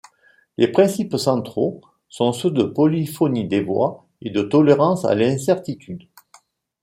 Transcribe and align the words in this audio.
Les 0.57 0.67
principes 0.67 1.15
centraux 1.17 1.79
sont 2.09 2.33
ceux 2.33 2.49
de 2.49 2.63
polyphonie 2.63 3.47
des 3.47 3.61
voix 3.61 4.07
et 4.23 4.31
de 4.31 4.41
tolérance 4.41 5.05
à 5.05 5.13
l'incertitude. 5.13 6.09